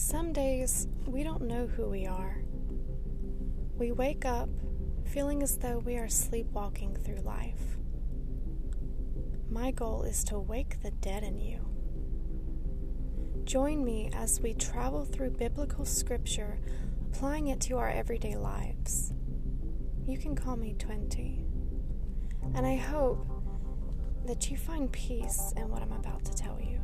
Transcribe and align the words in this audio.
Some 0.00 0.32
days 0.32 0.86
we 1.06 1.24
don't 1.24 1.42
know 1.42 1.66
who 1.66 1.86
we 1.86 2.06
are. 2.06 2.44
We 3.76 3.90
wake 3.90 4.24
up 4.24 4.48
feeling 5.04 5.42
as 5.42 5.58
though 5.58 5.78
we 5.78 5.96
are 5.96 6.08
sleepwalking 6.08 6.94
through 6.98 7.22
life. 7.22 7.76
My 9.50 9.72
goal 9.72 10.04
is 10.04 10.22
to 10.24 10.38
wake 10.38 10.80
the 10.82 10.92
dead 10.92 11.24
in 11.24 11.40
you. 11.40 11.68
Join 13.42 13.84
me 13.84 14.08
as 14.14 14.40
we 14.40 14.54
travel 14.54 15.04
through 15.04 15.30
biblical 15.30 15.84
scripture, 15.84 16.60
applying 17.10 17.48
it 17.48 17.60
to 17.62 17.76
our 17.76 17.90
everyday 17.90 18.36
lives. 18.36 19.12
You 20.06 20.16
can 20.16 20.36
call 20.36 20.54
me 20.56 20.76
20. 20.78 21.44
And 22.54 22.64
I 22.64 22.76
hope 22.76 23.26
that 24.26 24.48
you 24.48 24.56
find 24.56 24.92
peace 24.92 25.52
in 25.56 25.68
what 25.68 25.82
I'm 25.82 25.92
about 25.92 26.24
to 26.24 26.34
tell 26.34 26.60
you. 26.60 26.78